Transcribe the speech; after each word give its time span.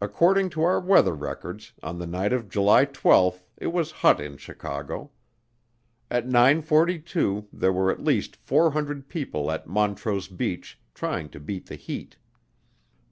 According 0.00 0.48
to 0.56 0.62
our 0.62 0.80
weather 0.80 1.14
records, 1.14 1.74
on 1.82 1.98
the 1.98 2.06
night 2.06 2.32
of 2.32 2.48
July 2.48 2.86
12 2.86 3.42
it 3.58 3.66
was 3.66 3.90
hot 4.00 4.18
in 4.18 4.38
Chicago. 4.38 5.10
At 6.10 6.26
nine 6.26 6.62
forty 6.62 6.98
two 6.98 7.46
there 7.52 7.68
were 7.70 7.90
at 7.92 8.02
least 8.02 8.34
400 8.36 9.10
people 9.10 9.50
at 9.50 9.66
Montrose 9.66 10.28
Beach 10.28 10.80
trying 10.94 11.28
to 11.28 11.38
beat 11.38 11.66
the 11.66 11.76
heat. 11.76 12.16